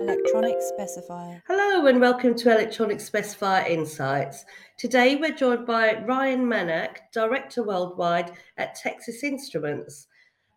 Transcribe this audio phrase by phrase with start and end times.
[0.00, 1.42] Electronic Specifier.
[1.46, 4.46] Hello and welcome to Electronic Specifier Insights.
[4.78, 10.06] Today we're joined by Ryan Manak, Director Worldwide at Texas Instruments.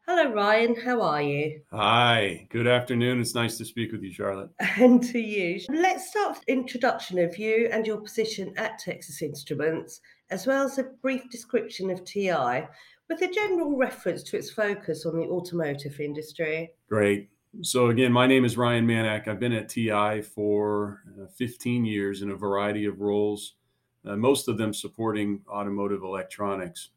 [0.08, 0.76] Hello, Ryan.
[0.76, 1.60] How are you?
[1.72, 2.48] Hi.
[2.52, 3.20] Good afternoon.
[3.20, 4.50] It's nice to speak with you, Charlotte.
[4.78, 5.60] And to you.
[5.70, 10.00] Let's start with introduction of you and your position at Texas Instruments,
[10.30, 12.66] as well as a brief description of TI,
[13.10, 16.72] with a general reference to its focus on the automotive industry.
[16.88, 17.30] Great.
[17.62, 19.28] So, again, my name is Ryan Manak.
[19.28, 23.54] I've been at TI for uh, 15 years in a variety of roles,
[24.06, 26.90] uh, most of them supporting automotive electronics.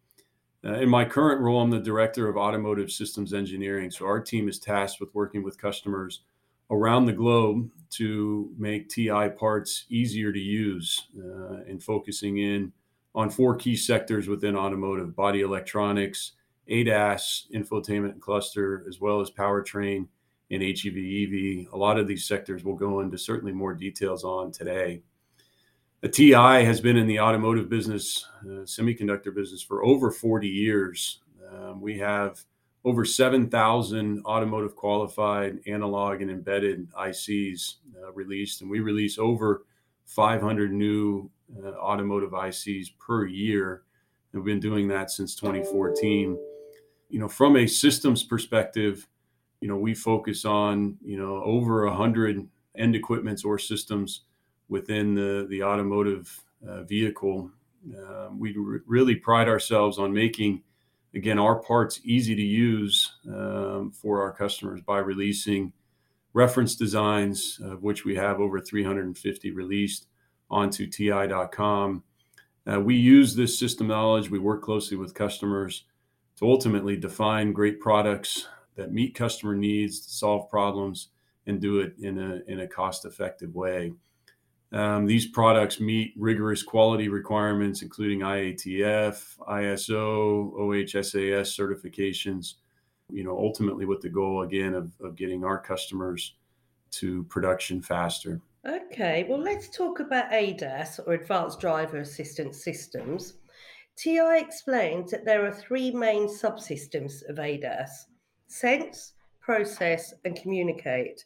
[0.64, 3.90] Uh, in my current role, I'm the director of automotive systems engineering.
[3.90, 6.22] So our team is tasked with working with customers
[6.70, 12.73] around the globe to make TI parts easier to use uh, and focusing in
[13.14, 16.32] on four key sectors within automotive body electronics,
[16.68, 20.09] ADAS, infotainment cluster, as well as powertrain
[20.50, 21.73] and HEV, EV.
[21.73, 25.02] A lot of these sectors we'll go into certainly more details on today.
[26.02, 31.20] The TI has been in the automotive business, uh, semiconductor business for over 40 years.
[31.52, 32.45] Um, we have
[32.85, 39.65] over 7,000 automotive qualified analog and embedded ICs uh, released, and we release over
[40.04, 41.29] 500 new
[41.65, 43.82] uh, automotive ICs per year.
[44.32, 46.38] We've been doing that since 2014.
[47.09, 49.09] You know, from a systems perspective,
[49.60, 54.23] you know, we focus on, you know, over 100 end equipments or systems
[54.68, 57.51] within the, the automotive uh, vehicle.
[57.96, 58.54] Uh, we
[58.87, 60.63] really pride ourselves on making,
[61.15, 65.72] again, our parts easy to use um, for our customers by releasing
[66.32, 70.06] reference designs, of which we have over 350 released
[70.50, 72.03] onto ti.com.
[72.70, 75.84] Uh, we use this system knowledge, we work closely with customers
[76.37, 81.09] to ultimately define great products that meet customer needs, solve problems,
[81.47, 83.93] and do it in a, in a cost effective way.
[84.72, 92.54] Um, these products meet rigorous quality requirements, including IATF, ISO, OHSAS certifications.
[93.09, 96.34] You know, ultimately with the goal again of, of getting our customers
[96.92, 98.41] to production faster.
[98.66, 103.34] Okay, well, let's talk about ADAS or Advanced Driver Assistance Systems.
[103.97, 108.06] TI explains that there are three main subsystems of ADAS
[108.46, 111.24] sense, process, and communicate.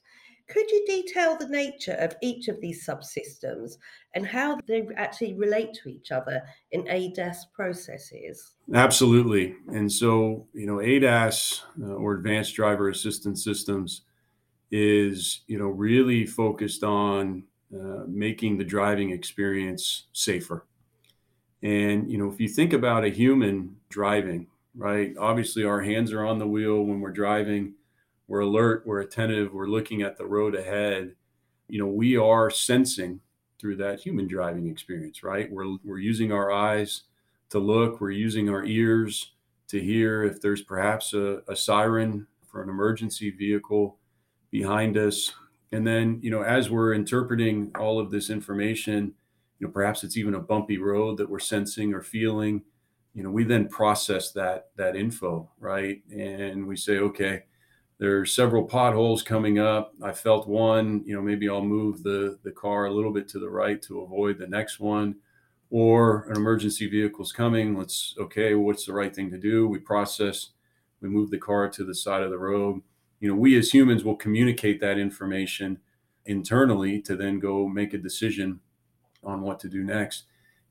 [0.49, 3.77] Could you detail the nature of each of these subsystems
[4.15, 6.43] and how they actually relate to each other
[6.73, 8.57] in ADAS processes?
[8.75, 9.55] Absolutely.
[9.69, 14.03] And so, you know, ADAS uh, or advanced driver assistance systems
[14.73, 20.67] is, you know, really focused on uh, making the driving experience safer.
[21.63, 26.25] And, you know, if you think about a human driving, right, obviously our hands are
[26.25, 27.75] on the wheel when we're driving.
[28.29, 31.17] We're alert, we're attentive, we're looking at the road ahead.
[31.69, 33.21] You know, we are sensing
[33.59, 35.51] through that human driving experience, right?
[35.51, 37.03] We're, we're using our eyes
[37.51, 39.33] to look, we're using our ears
[39.69, 40.23] to hear.
[40.23, 43.99] If there's perhaps a, a siren for an emergency vehicle
[44.51, 45.33] behind us.
[45.73, 49.15] And then, you know, as we're interpreting all of this information,
[49.59, 52.63] you know, perhaps it's even a bumpy road that we're sensing or feeling,
[53.15, 56.03] you know, we then process that that info, right?
[56.11, 57.45] And we say, okay,
[57.99, 59.93] there are several potholes coming up.
[60.03, 63.39] I felt one, you know, maybe I'll move the, the car a little bit to
[63.39, 65.17] the right to avoid the next one.
[65.73, 67.77] Or an emergency vehicle's coming.
[67.77, 69.69] Let's, okay, what's the right thing to do?
[69.69, 70.49] We process,
[71.01, 72.81] we move the car to the side of the road.
[73.21, 75.79] You know, we as humans will communicate that information
[76.25, 78.61] internally to then go make a decision
[79.23, 80.25] on what to do next.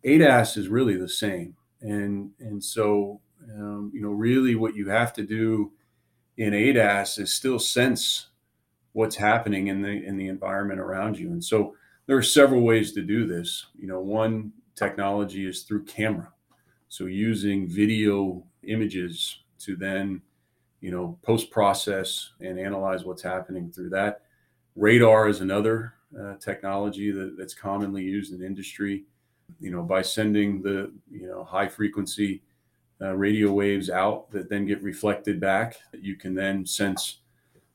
[0.04, 1.56] ADAS is really the same.
[1.82, 3.22] And, and so,
[3.54, 5.72] um, you know, really what you have to do
[6.38, 8.28] in ADAS is still sense
[8.94, 11.32] what's happening in the in the environment around you.
[11.32, 11.76] And so
[12.06, 13.68] there are several ways to do this.
[13.78, 16.32] You know, one technology is through camera.
[16.88, 20.22] So using video images to then,
[20.82, 24.22] you know, post process and analyze what's happening through that.
[24.76, 29.04] Radar is another uh, technology that, that's commonly used in industry.
[29.60, 32.42] You know, by sending the you know high frequency
[33.02, 35.78] uh, radio waves out that then get reflected back.
[35.94, 37.20] You can then sense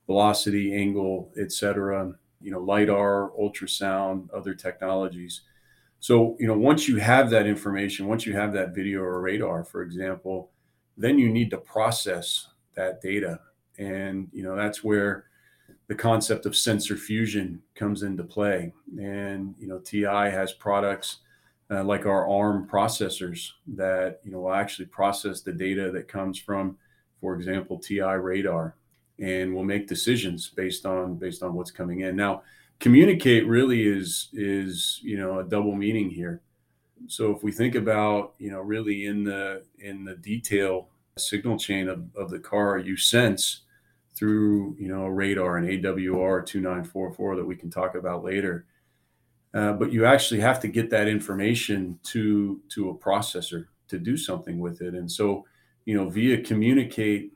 [0.06, 2.12] velocity, angle, etc.
[2.40, 5.42] You know, lidar, ultrasound, other technologies.
[6.00, 9.64] So you know, once you have that information, once you have that video or radar,
[9.64, 10.50] for example,
[10.96, 13.40] then you need to process that data,
[13.78, 15.24] and you know that's where
[15.86, 18.72] the concept of sensor fusion comes into play.
[18.98, 21.18] And you know, TI has products
[21.70, 26.38] uh, like our ARM processors that you know will actually process the data that comes
[26.38, 26.76] from,
[27.20, 28.76] for example, TI radar,
[29.18, 32.16] and will make decisions based on based on what's coming in.
[32.16, 32.42] Now,
[32.80, 36.40] communicate really is is you know a double meaning here.
[37.06, 41.88] So if we think about you know really in the in the detail signal chain
[41.88, 43.62] of, of the car, you sense
[44.14, 48.66] through you know a radar and AWR 2944 that we can talk about later.
[49.54, 54.16] Uh, but you actually have to get that information to to a processor to do
[54.16, 54.94] something with it.
[54.94, 55.46] And so,
[55.84, 57.32] you know, via communicate,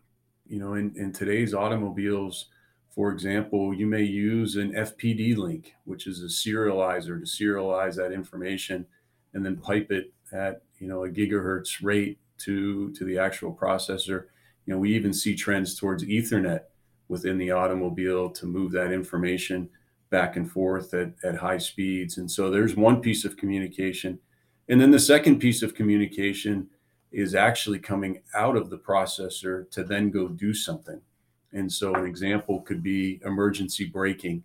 [0.46, 2.46] you know, in, in today's automobiles,
[2.90, 8.12] for example, you may use an FPD link, which is a serializer to serialize that
[8.12, 8.86] information
[9.34, 14.24] and then pipe it at, you know, a gigahertz rate to, to the actual processor.
[14.66, 16.62] You know, we even see trends towards Ethernet
[17.06, 19.68] within the automobile to move that information
[20.10, 22.18] back and forth at, at high speeds.
[22.18, 24.18] And so there's one piece of communication.
[24.68, 26.68] And then the second piece of communication
[27.10, 31.00] is actually coming out of the processor to then go do something.
[31.52, 34.42] And so an example could be emergency braking.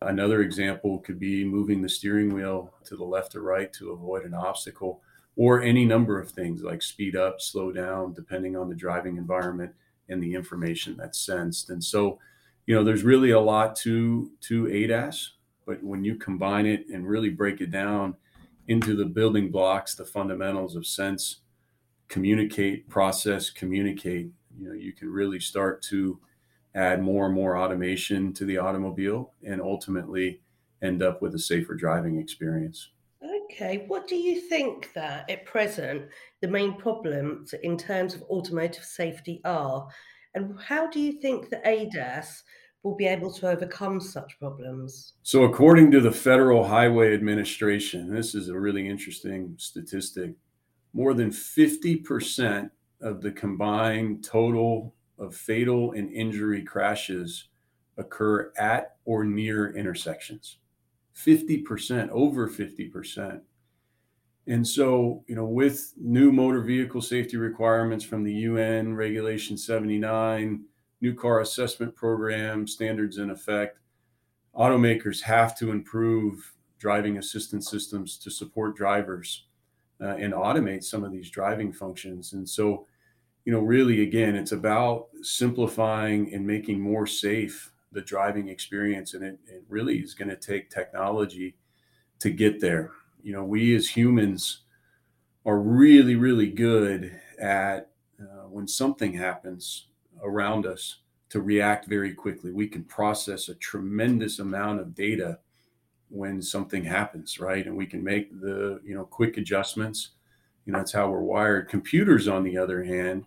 [0.00, 4.24] Another example could be moving the steering wheel to the left or right to avoid
[4.24, 5.00] an obstacle,
[5.36, 9.72] or any number of things like speed up, slow down, depending on the driving environment
[10.08, 11.70] and the information that's sensed.
[11.70, 12.18] And so,
[12.66, 15.30] you know, there's really a lot to to ADAS,
[15.66, 18.16] but when you combine it and really break it down
[18.68, 21.40] into the building blocks, the fundamentals of sense,
[22.08, 26.20] communicate, process, communicate, you know, you can really start to
[26.74, 30.40] add more and more automation to the automobile and ultimately
[30.82, 32.90] end up with a safer driving experience.
[33.22, 36.08] Okay, what do you think that at present
[36.40, 39.88] the main problems in terms of automotive safety are?
[40.34, 42.42] And how do you think the ADAS
[42.82, 45.14] will be able to overcome such problems?
[45.22, 50.34] So, according to the Federal Highway Administration, this is a really interesting statistic
[50.94, 52.70] more than 50%
[53.00, 57.48] of the combined total of fatal and injury crashes
[57.98, 60.58] occur at or near intersections.
[61.16, 63.40] 50%, over 50%.
[64.46, 70.64] And so, you know, with new motor vehicle safety requirements from the UN Regulation 79,
[71.00, 73.78] new car assessment program standards in effect,
[74.54, 79.46] automakers have to improve driving assistance systems to support drivers
[80.00, 82.34] uh, and automate some of these driving functions.
[82.34, 82.86] And so,
[83.46, 89.14] you know, really, again, it's about simplifying and making more safe the driving experience.
[89.14, 91.56] And it, it really is going to take technology
[92.18, 92.92] to get there.
[93.24, 94.60] You know, we as humans
[95.46, 97.90] are really, really good at
[98.20, 99.86] uh, when something happens
[100.22, 100.98] around us
[101.30, 102.52] to react very quickly.
[102.52, 105.38] We can process a tremendous amount of data
[106.10, 107.66] when something happens, right?
[107.66, 110.10] And we can make the, you know, quick adjustments.
[110.66, 111.70] You know, that's how we're wired.
[111.70, 113.24] Computers, on the other hand,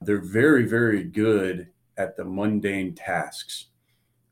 [0.00, 3.66] they're very, very good at the mundane tasks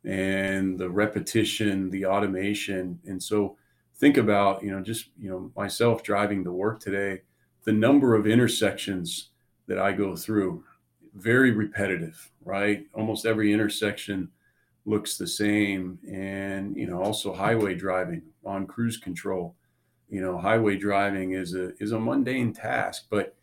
[0.04, 3.00] and the repetition, the automation.
[3.06, 3.56] And so
[4.00, 7.20] think about, you know, just, you know, myself driving to work today,
[7.64, 9.28] the number of intersections
[9.68, 10.64] that I go through,
[11.14, 12.86] very repetitive, right?
[12.94, 14.30] Almost every intersection
[14.86, 15.98] looks the same.
[16.10, 19.54] And, you know, also highway driving on cruise control.
[20.08, 23.36] You know, highway driving is a is a mundane task, but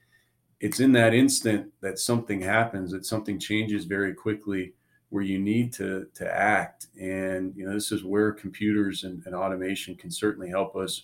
[0.60, 4.74] it's in that instant that something happens, that something changes very quickly
[5.10, 6.88] where you need to to act.
[7.00, 11.04] And you know this is where computers and, and, automation can certainly help us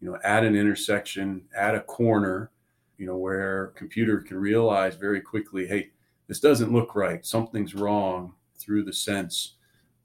[0.00, 2.50] you know at an intersection at a corner
[2.98, 5.90] you know where computer can realize very quickly hey
[6.28, 7.26] this doesn't look right.
[7.26, 9.54] Something's wrong through the sense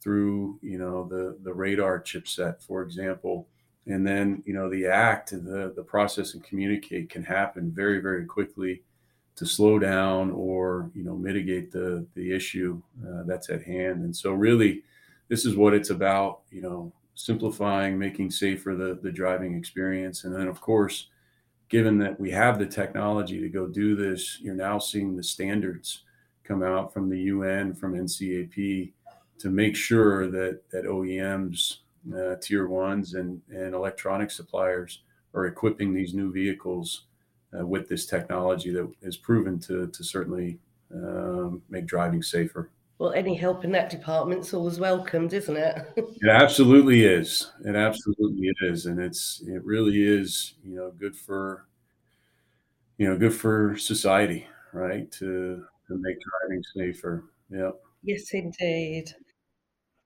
[0.02, 3.48] through you know the the radar chipset for example.
[3.86, 8.26] And then you know the act the the process and communicate can happen very very
[8.26, 8.84] quickly
[9.38, 14.04] to slow down or you know mitigate the the issue uh, that's at hand.
[14.04, 14.84] And so really
[15.30, 20.26] this is what it's about you know simplifying making safer the the driving experience.
[20.26, 21.08] And then of course
[21.70, 26.04] given that we have the technology to go do this you're now seeing the standards
[26.44, 28.94] come out from the UN from NCAP
[29.40, 31.80] to make sure that that OEMs
[32.16, 35.04] uh, tier ones and and electronic suppliers
[35.34, 37.07] are equipping these new vehicles
[37.58, 40.60] uh, with this technology that is proven to, to certainly
[40.94, 42.70] um, make driving safer.
[43.00, 45.94] Well, any help in that department is always welcomed, isn't it?
[45.98, 47.52] it absolutely is.
[47.64, 50.56] It absolutely is, and it's it really is.
[50.64, 51.68] You know, good for
[52.98, 55.12] you know, good for society, right?
[55.14, 57.26] To to make driving safer.
[57.52, 57.72] Yeah.
[58.04, 59.14] Yes, indeed.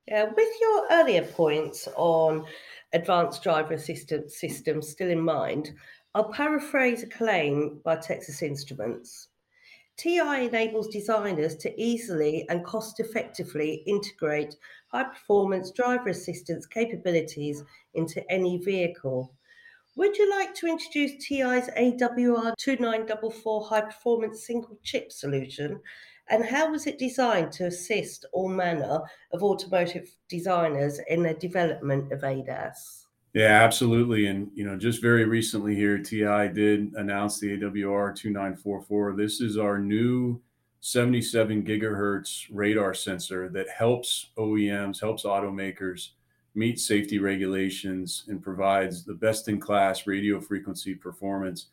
[0.06, 2.44] Yeah, with your earlier points on
[2.92, 5.72] advanced driver assistance systems still in mind,
[6.14, 9.28] I'll paraphrase a claim by Texas Instruments.
[9.96, 14.56] TI enables designers to easily and cost effectively integrate
[14.88, 17.64] high performance driver assistance capabilities
[17.94, 19.32] into any vehicle.
[19.96, 25.80] Would you like to introduce TI's AWR2944 high performance single chip solution?
[26.28, 29.00] And how was it designed to assist all manner
[29.32, 33.01] of automotive designers in their development of ADAS?
[33.34, 34.26] Yeah, absolutely.
[34.26, 39.14] And you know, just very recently here, TI did announce the AWR 2944.
[39.16, 40.40] This is our new
[40.80, 46.10] 77 gigahertz radar sensor that helps OEMs, helps automakers
[46.54, 51.68] meet safety regulations, and provides the best in class radio frequency performance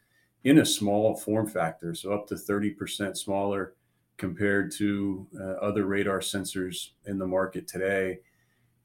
[0.46, 3.74] in a small form factor, so up to 30% smaller
[4.16, 8.20] compared to uh, other radar sensors in the market today.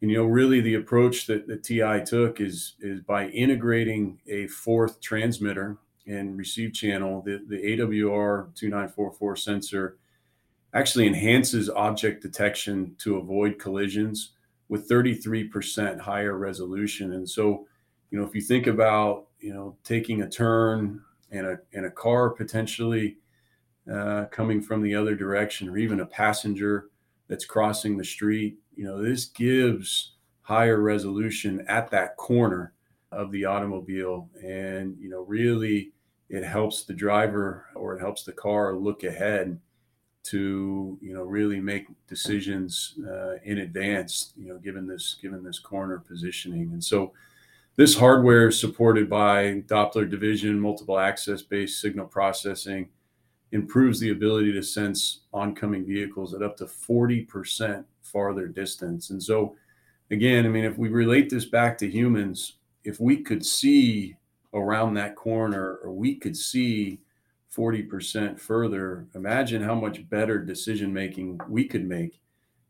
[0.04, 4.46] And you know, really, the approach that, that TI took is is by integrating a
[4.48, 7.22] fourth transmitter and receive channel.
[7.22, 9.96] The the AWR 2944 sensor
[10.74, 14.32] actually enhances object detection to avoid collisions
[14.68, 17.14] with 33% higher resolution.
[17.14, 17.66] And so,
[18.10, 21.90] you know, if you think about, you know, taking a turn and a, and a
[21.90, 23.16] car potentially
[23.90, 26.90] uh, coming from the other direction, or even a passenger
[27.28, 30.12] that's crossing the street, you know, this gives
[30.42, 32.72] higher resolution at that corner
[33.10, 34.28] of the automobile.
[34.42, 35.92] And, you know, really
[36.28, 39.60] it helps the driver or it helps the car look ahead
[40.24, 45.58] to you know really make decisions uh, in advance you know given this given this
[45.58, 47.12] corner positioning and so
[47.76, 52.88] this hardware is supported by doppler division multiple access based signal processing
[53.54, 59.56] improves the ability to sense oncoming vehicles at up to 40% farther distance and so
[60.10, 64.14] again i mean if we relate this back to humans if we could see
[64.52, 67.00] around that corner or we could see
[67.54, 72.20] 40% further, imagine how much better decision making we could make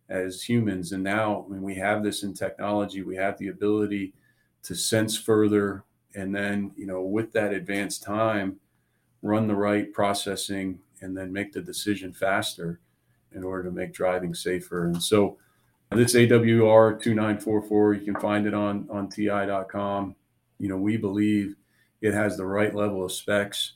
[0.08, 0.92] as humans.
[0.92, 4.12] And now, when we have this in technology, we have the ability
[4.64, 5.84] to sense further.
[6.14, 8.56] And then, you know, with that advanced time,
[9.24, 12.78] run the right processing and then make the decision faster
[13.32, 14.86] in order to make driving safer.
[14.86, 15.38] And so,
[15.90, 20.14] this AWR 2944, you can find it on, on ti.com.
[20.58, 21.54] You know, we believe
[22.00, 23.74] it has the right level of specs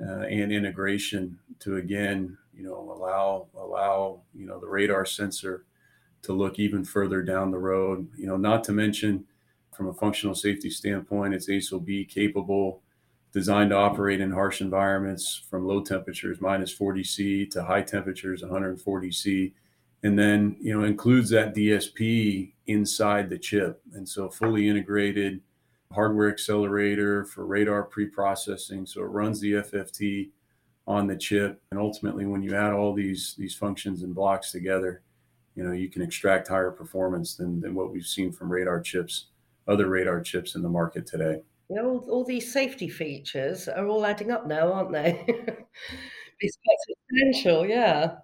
[0.00, 5.64] uh, and integration to again, you know, allow allow you know the radar sensor
[6.22, 8.08] to look even further down the road.
[8.16, 9.26] You know, not to mention
[9.76, 12.82] from a functional safety standpoint, it's ASIL B capable,
[13.32, 18.42] designed to operate in harsh environments from low temperatures minus 40 C to high temperatures
[18.42, 19.54] 140 C,
[20.02, 25.40] and then you know includes that DSP inside the chip, and so fully integrated
[25.92, 28.84] hardware accelerator for radar pre-processing.
[28.86, 30.30] So it runs the FFT
[30.86, 35.02] on the chip, and ultimately, when you add all these these functions and blocks together,
[35.54, 39.26] you know you can extract higher performance than than what we've seen from radar chips,
[39.66, 41.42] other radar chips in the market today.
[41.70, 45.24] All, all these safety features are all adding up now, aren't they?
[46.40, 48.16] it's quite substantial, yeah.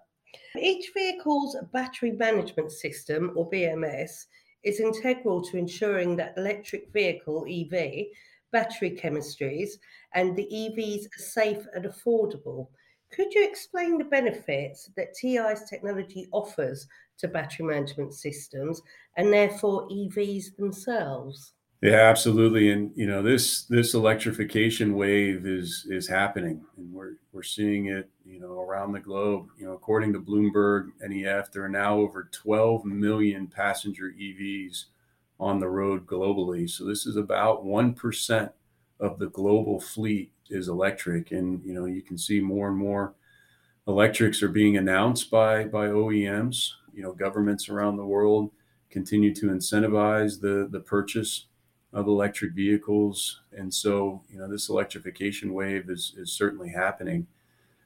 [0.58, 4.26] Each vehicle's battery management system, or BMS,
[4.62, 8.06] is integral to ensuring that electric vehicle EV
[8.50, 9.72] battery chemistries
[10.14, 12.68] and the EVs are safe and affordable.
[13.12, 16.86] Could you explain the benefits that TI's technology offers
[17.18, 18.80] to battery management systems
[19.16, 21.52] and therefore EVs themselves?
[21.82, 22.70] Yeah, absolutely.
[22.70, 28.08] And you know, this this electrification wave is is happening and we're we're seeing it,
[28.24, 29.48] you know, around the globe.
[29.58, 34.86] You know, according to Bloomberg NEF, there are now over 12 million passenger EVs
[35.38, 36.68] on the road globally.
[36.70, 38.54] So this is about 1%
[39.00, 43.14] of the global fleet is electric and you know, you can see more and more
[43.86, 46.72] electrics are being announced by by OEMs.
[46.92, 48.50] You know, governments around the world
[48.90, 51.46] continue to incentivize the the purchase
[51.94, 53.40] of electric vehicles.
[53.56, 57.26] And so, you know, this electrification wave is, is certainly happening.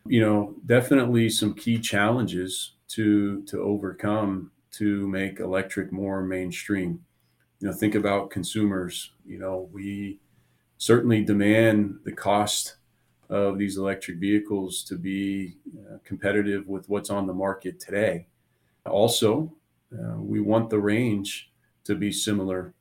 [0.07, 7.05] You know, definitely some key challenges to to overcome to make electric more mainstream.
[7.61, 9.13] You know, think about consumers.
[9.27, 10.19] You know, we
[10.79, 12.77] certainly demand the cost
[13.29, 18.27] of these electric vehicles to be uh, competitive with what's on the market today.
[18.87, 19.53] Also,
[19.93, 21.51] uh, we want the range
[21.85, 22.73] to be similar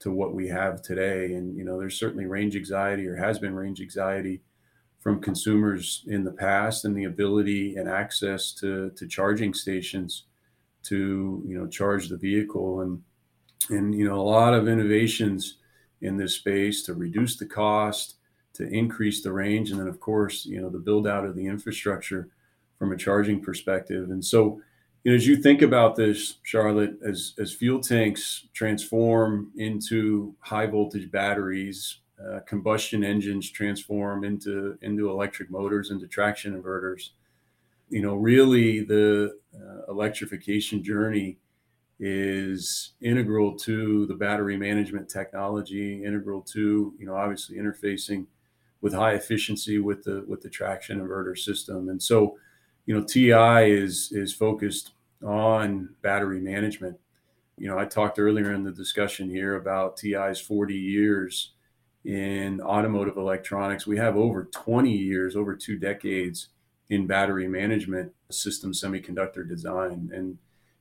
[0.00, 1.34] to what we have today.
[1.34, 4.42] And you know, there's certainly range anxiety or has been range anxiety
[4.98, 10.24] from consumers in the past, and the ability and access to to charging stations
[10.84, 13.02] to you know charge the vehicle and
[13.70, 15.58] and you know a lot of innovations
[16.00, 18.16] in this space to reduce the cost
[18.52, 21.46] to increase the range and then of course you know the build out of the
[21.46, 22.28] infrastructure
[22.78, 24.10] from a charging perspective.
[24.10, 24.60] And so,
[25.06, 30.66] you know, as you think about this, Charlotte, as as fuel tanks transform into high
[30.66, 37.10] voltage batteries, uh, combustion engines transform into into electric motors, into traction inverters.
[37.88, 41.38] You know, really, the uh, electrification journey
[42.00, 48.26] is integral to the battery management technology, integral to you know obviously interfacing
[48.80, 51.90] with high efficiency with the with the traction inverter system.
[51.90, 52.38] And so,
[52.86, 54.94] you know, TI is is focused
[55.24, 56.98] on battery management.
[57.58, 61.52] You know, I talked earlier in the discussion here about TI's 40 years
[62.04, 63.86] in automotive electronics.
[63.86, 66.48] We have over 20 years, over two decades
[66.90, 70.10] in battery management system semiconductor design.
[70.14, 70.38] And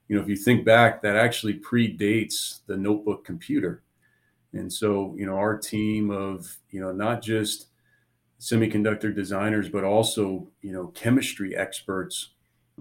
[0.07, 3.81] you know, if you think back, that actually predates the notebook computer.
[4.53, 7.67] And so, you know, our team of, you know, not just
[8.39, 12.31] semiconductor designers, but also, you know, chemistry experts,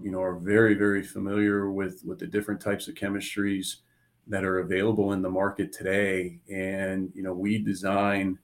[0.01, 3.77] you know, are very, very familiar with, with the different types of chemistries
[4.27, 6.39] that are available in the market today.
[6.51, 8.39] And, you know, we design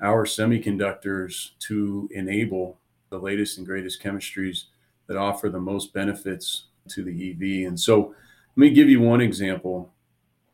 [0.00, 2.78] our semiconductors to enable
[3.10, 4.64] the latest and greatest chemistries
[5.06, 7.68] that offer the most benefits to the EV.
[7.68, 8.14] And so
[8.56, 9.92] let me give you one example.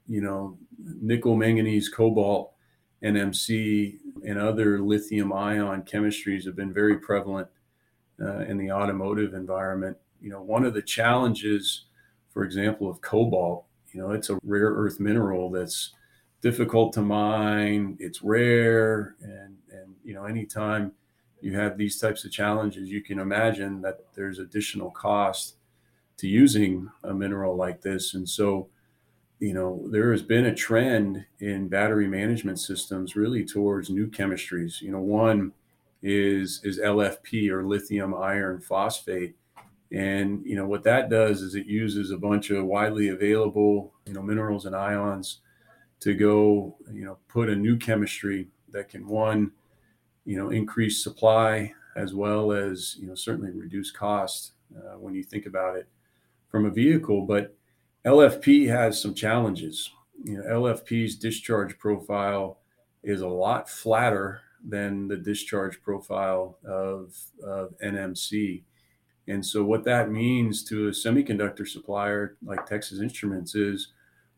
[0.09, 0.59] You know,
[1.01, 2.53] nickel, manganese, cobalt,
[3.03, 7.49] NMC, and other lithium ion chemistries have been very prevalent
[8.21, 9.97] uh, in the automotive environment.
[10.21, 11.85] You know, one of the challenges,
[12.33, 15.95] for example, of cobalt, you know, it's a rare earth mineral that's
[16.41, 20.93] difficult to mine, it's rare, and, and you know, anytime
[21.41, 25.57] you have these types of challenges, you can imagine that there's additional cost
[26.19, 28.15] to using a mineral like this.
[28.15, 28.69] And so,
[29.39, 34.83] you know, there has been a trend in battery management systems really towards new chemistries.
[34.83, 35.53] You know, one
[36.03, 39.35] is is LFP or lithium iron phosphate.
[39.93, 44.13] And you know what that does is it uses a bunch of widely available, you
[44.13, 45.41] know, minerals and ions
[46.01, 49.53] to go, you know, put a new chemistry that can one,
[50.25, 55.23] you know, increase supply as well as, you know, certainly reduce cost uh, when you
[55.23, 55.89] think about it
[56.49, 57.55] from a vehicle, but
[58.05, 59.91] LFP has some challenges.
[60.23, 62.59] You know, LFP's discharge profile
[63.03, 68.63] is a lot flatter than the discharge profile of, of NMC.
[69.31, 73.93] And so, what that means to a semiconductor supplier like Texas Instruments is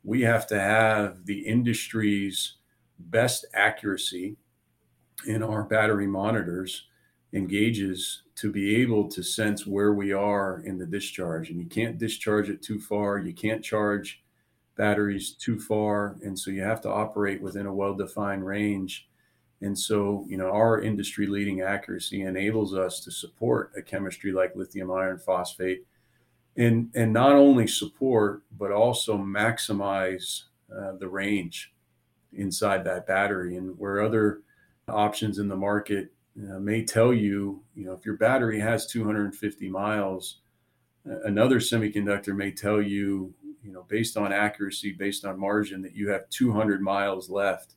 [0.05, 2.57] we have to have the industry's
[2.98, 4.37] best accuracy
[5.26, 6.88] in our battery monitors
[7.33, 11.50] and gauges to be able to sense where we are in the discharge.
[11.50, 13.18] And you can't discharge it too far.
[13.18, 14.22] You can't charge
[14.76, 16.16] batteries too far.
[16.22, 19.09] And so you have to operate within a well defined range.
[19.62, 24.57] And so, you know, our industry leading accuracy enables us to support a chemistry like
[24.57, 25.87] lithium iron phosphate
[26.57, 30.42] and, and not only support, but also maximize
[30.77, 31.72] uh, the range
[32.33, 33.57] inside that battery.
[33.57, 34.40] And where other
[34.88, 39.70] options in the market uh, may tell you, you know, if your battery has 250
[39.70, 40.40] miles,
[41.05, 46.09] another semiconductor may tell you, you know, based on accuracy, based on margin, that you
[46.09, 47.77] have 200 miles left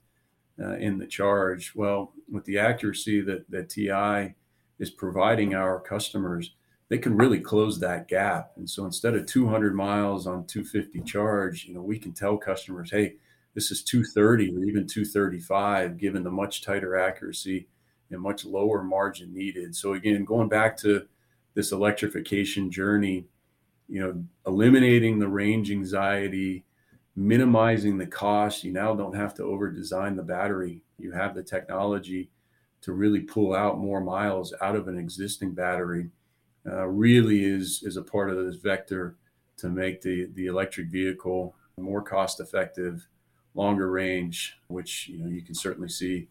[0.60, 1.74] uh, in the charge.
[1.76, 4.36] Well, with the accuracy that, that TI
[4.80, 6.56] is providing our customers,
[6.90, 8.52] they can really close that gap.
[8.58, 12.92] And so instead of 200 miles on 250 charge, you know, we can tell customers,
[12.92, 13.16] hey,
[13.54, 17.68] this is 230 or even 235, given the much tighter accuracy
[18.12, 19.76] and much lower margin needed.
[19.76, 21.08] So again, going back to
[21.56, 23.26] this electrification journey,
[23.88, 26.66] you know, eliminating the range anxiety,
[27.16, 28.64] minimizing the cost.
[28.64, 30.82] You now don't have to over design the battery.
[30.98, 32.30] You have the technology
[32.82, 36.10] to really pull out more miles out of an existing battery.
[36.68, 39.16] Uh, really is is a part of this vector
[39.58, 43.08] to make the the electric vehicle more cost effective,
[43.54, 46.28] longer range, which you know you can certainly see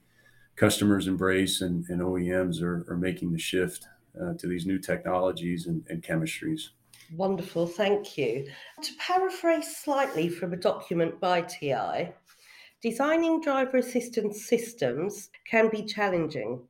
[0.57, 3.87] customers embrace and, and OEMs are, are making the shift
[4.21, 6.69] uh, to these new technologies and, and chemistries.
[7.13, 8.47] Wonderful, thank you.
[8.83, 12.13] To paraphrase slightly from a document by TI,
[12.83, 16.61] designing driver assistance systems can be challenging.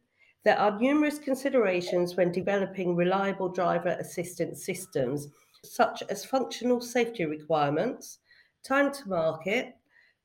[0.44, 5.28] There are numerous considerations when developing reliable driver assistance systems,
[5.62, 8.18] such as functional safety requirements,
[8.62, 9.76] time to market,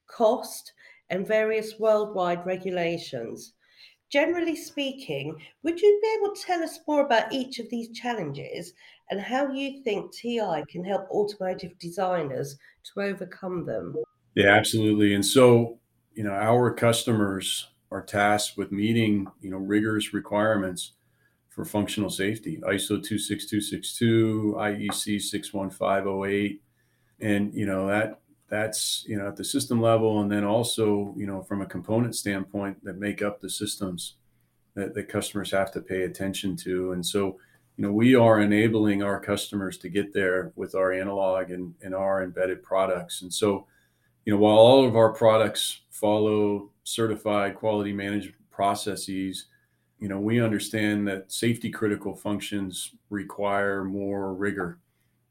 [0.08, 0.74] cost,
[1.10, 3.54] and various worldwide regulations.
[4.10, 8.74] Generally speaking, would you be able to tell us more about each of these challenges
[9.10, 13.95] and how you think TI can help automotive designers to overcome them?
[14.36, 15.15] Yeah, absolutely.
[15.15, 15.80] And so,
[16.13, 20.93] you know, our customers are tasked with meeting, you know, rigorous requirements
[21.50, 26.62] for functional safety, ISO 26262, IEC 61508.
[27.22, 30.22] And, you know, that that's, you know, at the system level.
[30.22, 34.15] And then also, you know, from a component standpoint that make up the systems
[34.76, 36.91] that, that customers have to pay attention to.
[36.91, 37.39] And so,
[37.80, 41.96] you know, we are enabling our customers to get there with our analog and, and
[41.96, 43.22] our embedded products.
[43.22, 43.68] And so,
[44.26, 49.46] you know, while all of our products follow certified quality management processes,
[49.98, 54.80] you know, we understand that safety critical functions require more rigor.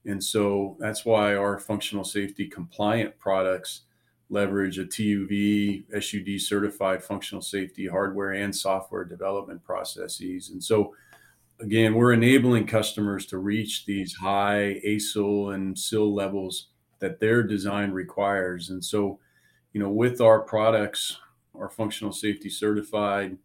[0.06, 3.82] And so that's why our functional safety compliant products
[4.30, 10.48] leverage a TÜV SUD certified functional safety hardware and software development processes.
[10.48, 10.94] And so,
[11.60, 16.68] again, we're enabling customers to reach these high ASIL and SIL levels
[17.00, 18.70] that their design requires.
[18.70, 19.18] And so,
[19.72, 21.18] you know, with our products,
[21.54, 23.38] our functional safety certified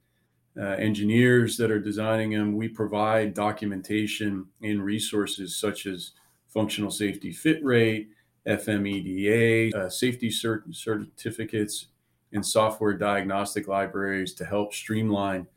[0.58, 6.12] uh, engineers that are designing them, we provide documentation and resources such as
[6.48, 8.10] functional safety fit rate,
[8.48, 11.88] FMEDA, uh, safety cert- certificates,
[12.34, 15.48] and software diagnostic libraries to help streamline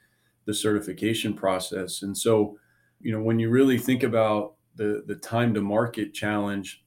[0.46, 2.02] the certification process.
[2.02, 2.58] And so,
[3.00, 6.84] you know, when you really think about the the time to market challenge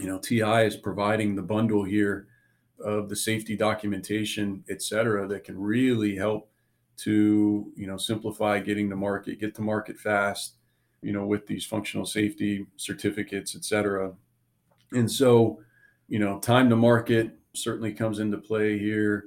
[0.00, 2.28] you know, TI is providing the bundle here
[2.84, 6.50] of the safety documentation, et cetera, that can really help
[6.98, 10.54] to, you know, simplify getting to market, get to market fast,
[11.02, 14.12] you know, with these functional safety certificates, et cetera.
[14.92, 15.62] And so,
[16.08, 19.26] you know, time to market certainly comes into play here.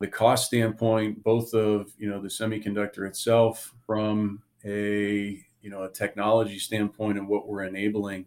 [0.00, 5.90] The cost standpoint, both of, you know, the semiconductor itself from a, you know, a
[5.90, 8.26] technology standpoint and what we're enabling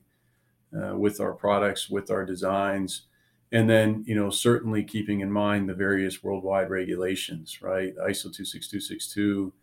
[0.76, 3.04] uh, with our products, with our designs,
[3.52, 7.96] and then you know certainly keeping in mind the various worldwide regulations, right?
[7.98, 9.54] ISO 26262,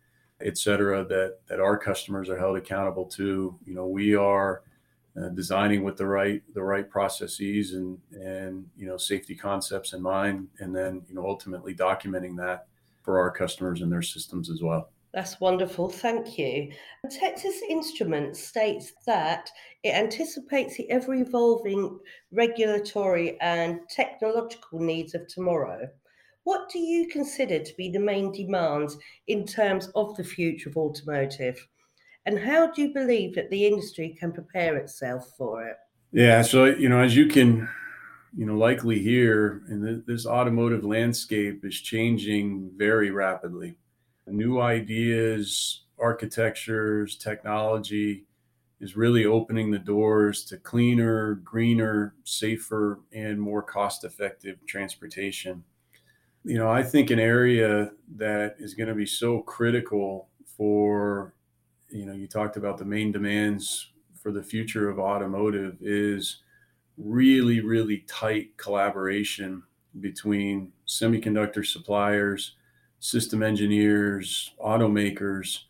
[0.42, 3.58] et cetera, that that our customers are held accountable to.
[3.64, 4.62] You know, we are
[5.18, 10.02] uh, designing with the right the right processes and and you know safety concepts in
[10.02, 12.66] mind, and then you know ultimately documenting that
[13.02, 14.90] for our customers and their systems as well.
[15.14, 16.70] That's wonderful, thank you.
[17.10, 19.50] Texas Instruments states that
[19.82, 21.98] it anticipates the ever evolving
[22.30, 25.88] regulatory and technological needs of tomorrow.
[26.44, 30.76] What do you consider to be the main demands in terms of the future of
[30.76, 31.66] automotive?
[32.26, 35.76] And how do you believe that the industry can prepare itself for it?
[36.12, 37.68] Yeah, so, you know, as you can,
[38.36, 43.76] you know, likely hear, and this automotive landscape is changing very rapidly
[44.30, 48.24] new ideas, architectures, technology
[48.80, 55.64] is really opening the doors to cleaner, greener, safer, and more cost effective transportation.
[56.44, 61.34] You know, I think an area that is going to be so critical for,
[61.90, 66.42] you know, you talked about the main demands for the future of automotive is
[66.96, 69.62] really, really tight collaboration
[70.00, 72.56] between semiconductor suppliers
[73.00, 75.60] system engineers, automakers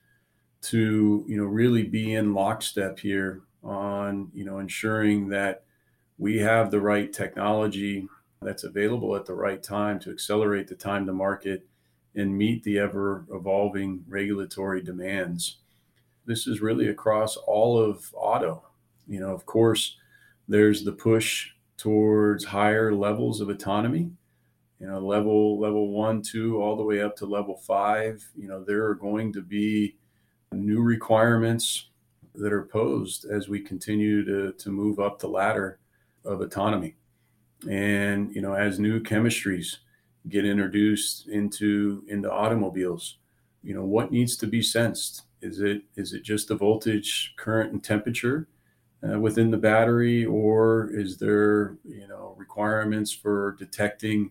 [0.61, 5.62] to you know really be in lockstep here on you know ensuring that
[6.18, 8.09] we have the right technology
[8.42, 11.66] that's available at the right time to accelerate the time to market
[12.14, 15.59] and meet the ever evolving regulatory demands.
[16.28, 18.62] This is really across all of auto.
[19.06, 19.96] You know, of course,
[20.46, 24.10] there's the push towards higher levels of autonomy.
[24.78, 28.62] You know level level one two all the way up to level five you know
[28.62, 29.96] there are going to be
[30.52, 31.88] new requirements
[32.36, 35.80] that are posed as we continue to, to move up the ladder
[36.24, 36.94] of autonomy.
[37.68, 39.78] And you know as new chemistries
[40.28, 43.16] get introduced into into automobiles
[43.64, 47.72] you know what needs to be sensed is it is it just the voltage current
[47.72, 48.48] and temperature
[49.09, 50.24] uh, within the battery?
[50.24, 54.31] Or is there you know requirements for detecting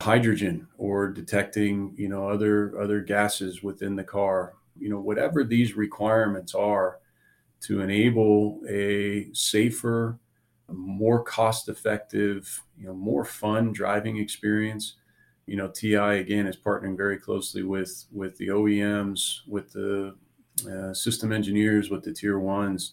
[0.00, 4.54] hydrogen or detecting you know other other gases within the car?
[4.78, 6.98] You know whatever these requirements are
[7.62, 10.18] to enable a safer
[10.68, 14.96] more cost effective you know more fun driving experience.
[15.46, 20.16] You know ti again is partnering very closely with with the oems with the
[20.66, 22.92] uh, system engineers with the tier ones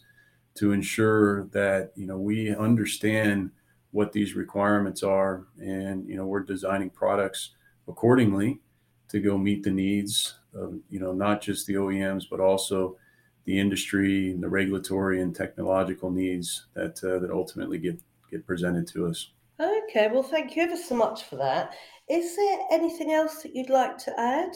[0.55, 3.51] to ensure that you know we understand
[3.91, 7.51] what these requirements are and you know we're designing products
[7.87, 8.59] accordingly
[9.07, 12.97] to go meet the needs of you know not just the OEMs but also
[13.45, 18.87] the industry and the regulatory and technological needs that uh, that ultimately get get presented
[18.87, 19.31] to us.
[19.59, 21.73] Okay, well, thank you ever so much for that.
[22.07, 24.55] Is there anything else that you'd like to add?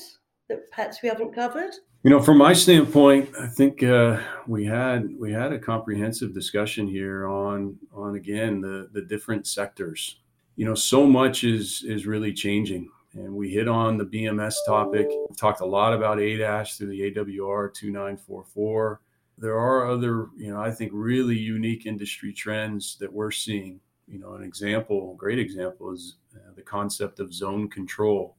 [0.50, 1.74] that perhaps we haven't covered?
[2.04, 6.86] You know, from my standpoint, I think uh, we had we had a comprehensive discussion
[6.86, 10.20] here on on again the the different sectors.
[10.58, 15.08] You know, so much is is really changing, and we hit on the BMS topic.
[15.08, 19.00] We've talked a lot about ADAS through the AWR two nine four four.
[19.38, 23.80] There are other, you know, I think really unique industry trends that we're seeing.
[24.10, 28.36] You know, an example, a great example is uh, the concept of zone control.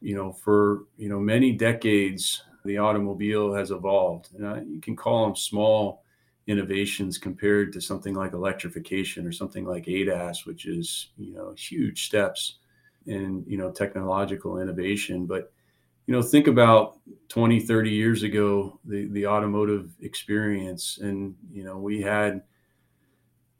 [0.00, 4.28] You know, for you know many decades the automobile has evolved.
[4.42, 6.02] Uh, you can call them small
[6.46, 12.06] innovations compared to something like electrification or something like ADAS, which is you know huge
[12.06, 12.58] steps
[13.06, 15.26] in you know technological innovation.
[15.26, 15.52] But
[16.06, 21.78] you know think about 20, 30 years ago the the automotive experience, and you know
[21.78, 22.42] we had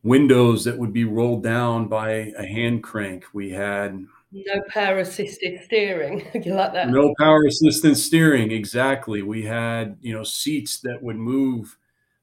[0.03, 3.25] windows that would be rolled down by a hand crank.
[3.33, 6.27] We had no power assisted steering.
[6.45, 6.89] you like that?
[6.89, 8.51] No power assisted steering.
[8.51, 9.23] Exactly.
[9.23, 11.77] We had, you know, seats that would move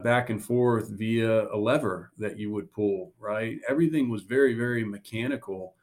[0.04, 3.58] back and forth via a lever that you would pull, right?
[3.68, 5.76] Everything was very, very mechanical.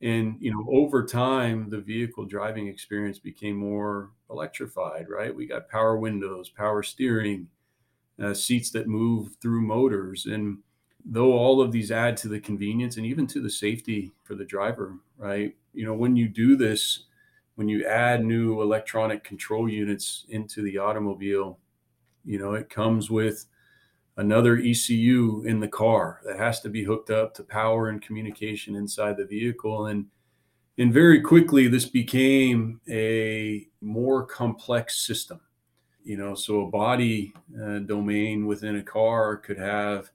[0.00, 5.34] And, you know, over time, the vehicle driving experience became more electrified, right?
[5.34, 7.48] We got power windows, power steering,
[8.22, 10.26] uh, seats that move through motors.
[10.26, 10.58] And,
[11.04, 14.44] though all of these add to the convenience and even to the safety for the
[14.44, 15.54] driver, right?
[15.72, 17.04] You know, when you do this,
[17.54, 21.58] when you add new electronic control units into the automobile,
[22.24, 23.46] you know, it comes with
[24.16, 28.74] another ECU in the car that has to be hooked up to power and communication
[28.74, 29.86] inside the vehicle.
[29.86, 30.06] And
[30.76, 35.40] and very quickly, this became a more complex system.
[36.04, 40.10] You know, so a body uh, domain within a car could have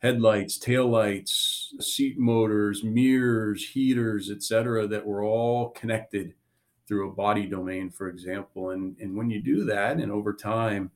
[0.00, 6.34] headlights, taillights, seat motors, mirrors, heaters, etc., that were all connected
[6.86, 8.70] through a body domain, for example.
[8.70, 10.90] And, and when you do that, and over time,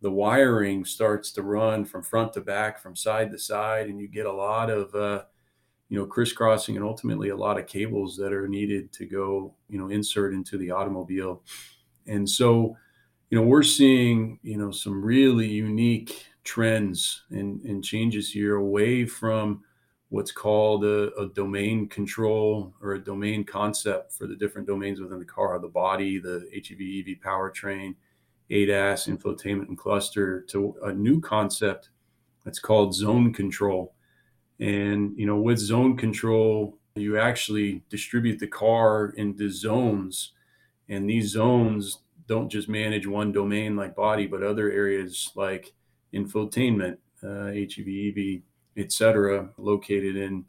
[0.00, 4.08] the wiring starts to run from front to back, from side to side, and you
[4.08, 5.24] get a lot of, uh,
[5.88, 9.78] you know, crisscrossing and ultimately a lot of cables that are needed to go, you
[9.78, 11.42] know, insert into the automobile.
[12.06, 12.76] And so,
[13.30, 19.04] you know, we're seeing, you know, some really unique trends and, and changes here away
[19.06, 19.62] from
[20.10, 25.18] what's called a, a, domain control or a domain concept for the different domains within
[25.18, 27.94] the car the body the hev ev powertrain
[28.50, 31.90] adas infotainment and cluster to a new concept
[32.44, 33.94] that's called zone control.
[34.60, 40.32] And you know with zone control you actually distribute the car into zones.
[40.88, 45.72] And these zones don't just manage one domain like body but other areas like
[46.14, 48.42] infotainment, uh, HEV, EV,
[48.76, 50.44] etc., located in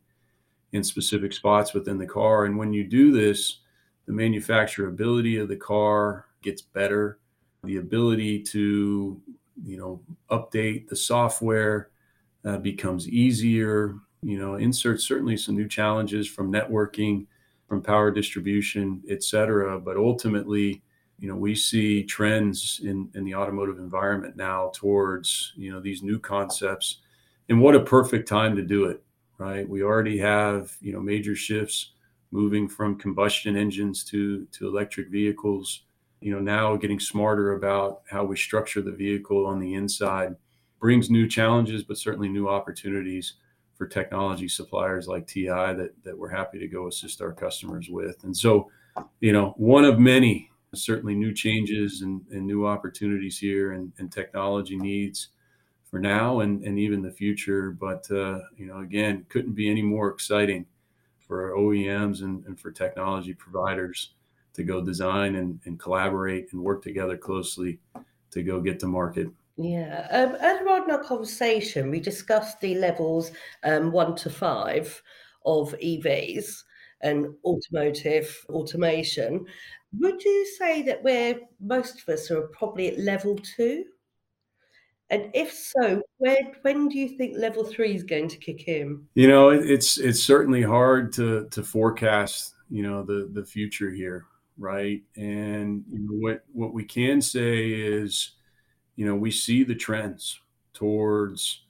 [0.73, 2.45] in specific spots within the car.
[2.45, 3.59] And when you do this,
[4.07, 7.19] the manufacturability of the car gets better.
[7.63, 9.21] The ability to,
[9.63, 11.91] you know, update the software
[12.43, 13.95] uh, becomes easier.
[14.21, 17.25] You know, insert certainly some new challenges from networking,
[17.67, 19.79] from power distribution, et cetera.
[19.79, 20.83] But ultimately,
[21.19, 26.03] you know we see trends in in the automotive environment now towards you know these
[26.03, 26.99] new concepts.
[27.47, 29.03] And what a perfect time to do it
[29.37, 29.67] right?
[29.67, 31.91] We already have you know major shifts
[32.31, 35.81] moving from combustion engines to to electric vehicles
[36.21, 40.35] you know now getting smarter about how we structure the vehicle on the inside.
[40.79, 43.33] Brings new challenges but certainly new opportunities
[43.75, 48.23] for technology suppliers like ti that that we're happy to go assist our customers with.
[48.23, 48.69] And so
[49.19, 54.11] you know one of many certainly new changes and, and new opportunities here and, and,
[54.11, 55.29] technology needs
[55.83, 57.71] for now and, and even the future.
[57.71, 60.65] But, uh, you know, again, couldn't be any more exciting
[61.27, 64.13] for OEMs and, and for technology providers
[64.53, 67.79] to go design and, and collaborate and work together closely
[68.31, 69.27] to go get to market.
[69.57, 70.07] Yeah.
[70.11, 73.31] Um, earlier on in our conversation, we discussed the levels
[73.63, 75.01] um, one to five
[75.45, 76.63] of EVs
[77.01, 79.45] and automotive automation.
[79.99, 83.85] Would you say that we're most of us are probably at level two?
[85.09, 89.05] And if so, where when do you think level three is going to kick in?
[89.13, 92.55] You know, it's it's certainly hard to to forecast.
[92.69, 94.25] You know, the the future here,
[94.57, 95.03] right?
[95.15, 98.31] And you know, what what we can say is,
[98.95, 100.39] you know, we see the trends
[100.73, 101.65] towards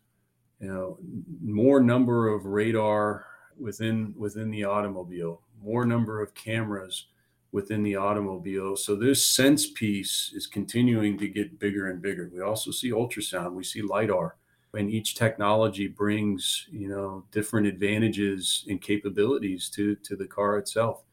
[0.61, 0.97] you know
[1.43, 3.25] more number of radar
[3.59, 7.07] within within the automobile, more number of cameras
[7.55, 8.75] within the automobile.
[8.75, 12.29] So this sense piece is continuing to get bigger and bigger.
[12.33, 14.35] We also see ultrasound, we see lidar,
[14.73, 21.05] and each technology brings you know different advantages and capabilities to to the car itself.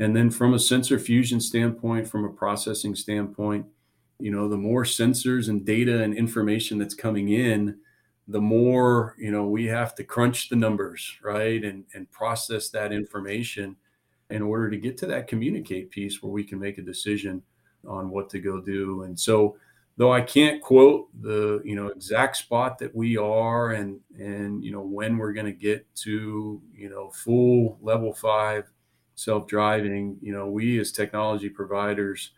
[0.00, 3.64] And then from a sensor fusion standpoint, from a processing standpoint,
[4.18, 7.78] you know, the more sensors and data and information that's coming in,
[8.26, 11.62] the more, you know, we have to crunch the numbers, right?
[11.62, 13.76] And and process that information
[14.30, 17.42] in order to get to that communicate piece where we can make a decision
[17.86, 19.02] on what to go do.
[19.02, 19.56] And so
[19.96, 24.72] though I can't quote the you know exact spot that we are and and you
[24.72, 28.70] know when we're going to get to you know full level 5
[29.14, 32.32] self-driving you know we as technology providers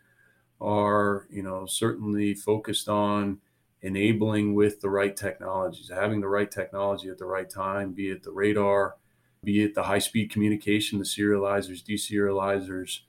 [0.61, 3.39] are you know certainly focused on
[3.81, 8.23] enabling with the right technologies having the right technology at the right time be it
[8.23, 8.95] the radar
[9.43, 12.99] be it the high speed communication the serializers deserializers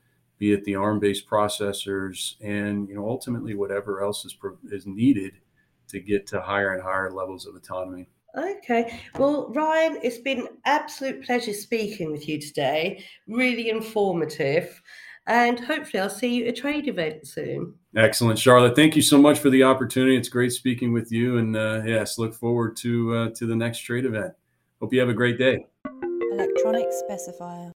[0.41, 4.35] be it the ARM-based processors, and you know ultimately whatever else is
[4.73, 5.35] is needed
[5.89, 8.09] to get to higher and higher levels of autonomy.
[8.37, 9.01] Okay.
[9.19, 13.05] Well, Ryan, it's been an absolute pleasure speaking with you today.
[13.29, 14.81] Really informative.
[15.27, 17.75] And hopefully, I'll see you at a trade event soon.
[17.95, 18.75] Excellent, Charlotte.
[18.75, 20.17] Thank you so much for the opportunity.
[20.17, 23.81] It's great speaking with you, and uh, yes, look forward to uh, to the next
[23.81, 24.33] trade event.
[24.81, 25.67] Hope you have a great day.
[26.63, 27.69] Electronic specifier.